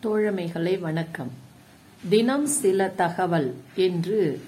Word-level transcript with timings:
தோழமைகளை 0.00 0.78
வணக்கம். 0.78 1.30
தினம் 2.08 2.46
சில 2.46 2.88
தகவல் 2.88 3.54
என்று 3.74 4.40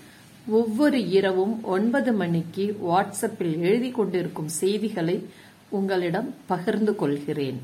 ஒவ்வொரு 0.46 1.08
இரவும் 1.08 1.64
ஒன்பது 1.64 2.12
மணிக்கு 2.12 2.78
வாட்ஸ்அப்பில் 2.88 3.58
எழுதி 3.58 3.90
கொண்டிருக்கும் 3.90 4.48
செய்திகளை 4.48 5.26
உங்களிடம் 5.68 6.34
பகிர்ந்து 6.46 6.94
கொள்கிறேன். 6.94 7.62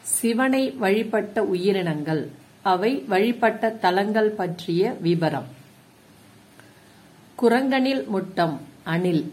சிவனை 0.00 0.70
வழிபட்ட 0.70 1.42
உயிரினங்கள் 1.42 2.28
அவை 2.62 2.92
வழிபட்ட 2.94 3.70
தலங்கள் 3.70 4.30
பற்றிய 4.30 4.96
விபரம் 5.02 5.50
குரங்கனில் 7.38 8.04
முட்டம் 8.06 8.56
அணில். 8.84 9.32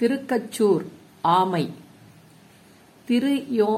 திருக்கச்சூர் 0.00 0.84
ஆமை. 1.20 1.70
திரு 3.04 3.36
யோ 3.60 3.70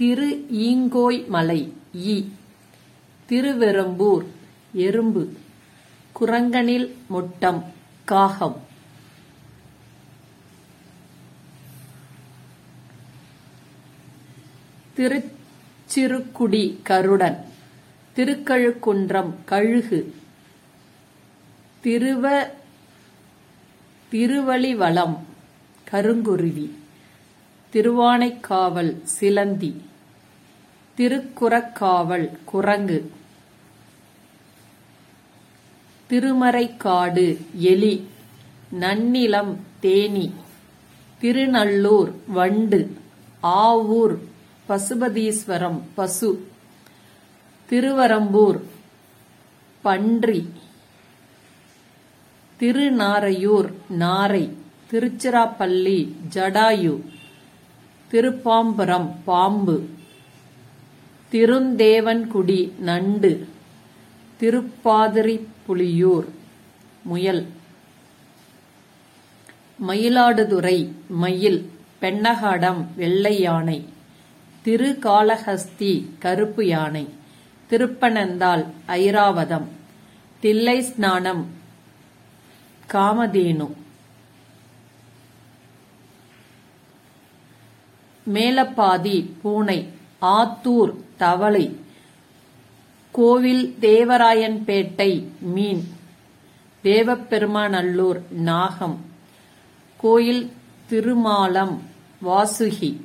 திரு 0.00 0.46
ஈங்கோய் 0.50 1.26
மலை 1.26 1.72
ஈ. 1.94 2.24
திருவெரும்பூர் 3.26 4.24
எறும்பு. 4.72 5.32
குரங்கனில் 6.20 6.96
முட்டம் 7.10 7.64
காகம். 8.04 8.60
திருச்சிறுக்குடி 14.96 16.82
கருடன். 16.82 17.44
திருக்கழுக்குன்றம் 18.16 19.34
கழுகு. 19.44 20.14
திருவ 21.80 22.50
திருவழிவளம் 24.12 25.18
கருங்குருவி. 25.90 26.70
திருவானைக்காவல் 27.72 29.02
சிலந்தி. 29.02 29.88
திருக்குறக்காவல் 31.00 32.44
குரங்கு. 32.44 33.12
திருமறைக்காடு 36.10 37.38
எலி. 37.54 38.08
நன்னிலம் 38.80 39.56
தேனி. 39.80 40.34
திருநள்ளூர் 41.20 42.12
வண்டு. 42.26 42.96
ஆவூர் 43.42 44.18
பசுபதீஸ்வரம் 44.68 45.82
பசு. 45.94 46.48
திருவரம்பூர் 47.68 48.62
பன்றி. 49.82 50.52
திருநாரையூர் 52.60 53.72
நாரை. 53.88 54.56
திருச்சிராப்பள்ளி 54.90 56.12
ஜடாயு. 56.28 57.02
திருப்பாம்பரம் 58.08 59.20
பாம்பு. 59.24 59.98
திருந்தேவன்குடி 61.32 62.60
நண்டு 62.88 63.30
திருப்பாதிரி 64.40 65.36
புலியூர் 65.66 66.28
முயல். 67.10 67.42
மயிலாடுதுறை 69.88 70.78
மயில் 71.22 71.60
பெண்ணகாடம் 72.00 72.80
வெள்ளை 72.98 73.34
யானை 73.40 73.78
திருகாளஹஸ்தி 74.64 75.92
கருப்பு 76.24 76.64
யானை 76.66 77.04
திருப்பனந்தாள் 77.70 78.64
ஐராவதம் 78.96 79.68
தில்லை 80.42 80.78
ஸ்நானம் 80.90 81.44
காமதேனு. 82.92 83.68
மேலப்பாதி 88.26 89.16
பூனை 89.42 89.78
ஆத்தூர் 90.20 90.94
தவளை. 91.16 91.76
கோவில் 93.12 93.76
தேவராயன்பேட்டை 93.80 95.24
மீன். 95.40 95.88
தேவப்பெருமாநல்லூர் 96.84 98.30
நாகம். 98.30 99.04
கோயில் 99.96 100.52
திருமாலம் 100.90 101.78
வாசுகி. 102.24 103.00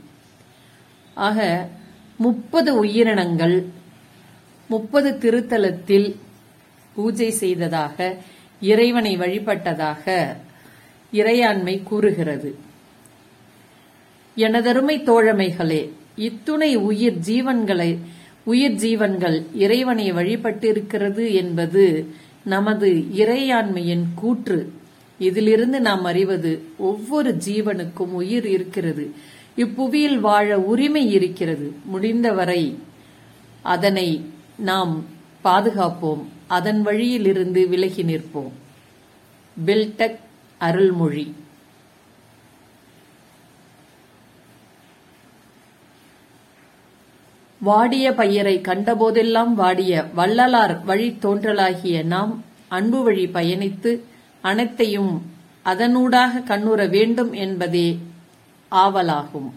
ஆக 1.14 1.70
முப்பது 2.16 2.78
உயிரினங்கள் 2.78 3.66
முப்பது 4.68 5.12
திருத்தலத்தில் 5.12 6.16
பூஜை 6.96 7.32
செய்ததாக 7.32 8.18
இறைவனை 8.62 9.18
வழிபட்டதாக 9.18 10.36
இறையாண்மை 11.14 11.84
கூறுகிறது. 11.84 12.58
எனதருமை 14.38 15.04
தோழமைகளே 15.04 15.92
இத்துணை 16.16 16.76
உயிர் 16.76 17.18
ஜீவன்களை 17.18 17.98
உயிர் 18.44 18.74
ஜீவன்கள் 18.74 19.44
இறைவனை 19.54 20.14
வழிபட்டிருக்கிறது 20.14 21.34
என்பது 21.34 22.08
நமது 22.44 23.06
இறையாண்மையின் 23.16 24.04
கூற்று. 24.16 24.74
இதிலிருந்து 25.20 25.82
நாம் 25.82 26.04
அறிவது 26.04 26.62
ஒவ்வொரு 26.78 27.38
ஜீவனுக்கும் 27.46 28.12
உயிர் 28.12 28.48
இருக்கிறது. 28.48 29.12
இப்புவியில் 29.56 30.20
வாழ 30.20 30.60
உரிமை 30.60 31.12
இருக்கிறது. 31.12 31.74
முடிந்தவரை 31.86 32.78
அதனை 33.62 34.22
நாம் 34.58 35.06
பாதுகாப்போம். 35.44 36.24
அதன் 36.48 36.82
வழியிலிருந்து 36.82 37.68
விலகி 37.68 38.04
நிற்போம். 38.04 38.52
பில்டெக் 39.66 40.18
அருள்மொழி. 40.58 41.34
வாடிய 47.68 48.06
பயிரை 48.20 48.56
கண்டபோதெல்லாம் 48.68 49.54
வாடிய 49.54 49.92
வள்ளலார் 50.18 50.74
வழி 50.86 51.08
தோன்றலாகிய 51.24 51.98
நாம் 52.14 52.34
அன்பு 52.78 53.00
வழி 53.04 53.26
பயணித்து 53.38 53.92
அனைத்தையும் 54.42 55.14
அதனூடாக 55.66 56.44
கண்ணுற 56.50 56.82
வேண்டும் 56.90 57.32
என்பதே 57.46 57.88
ஆவலாகும். 58.72 59.50